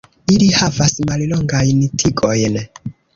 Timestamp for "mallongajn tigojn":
1.09-2.59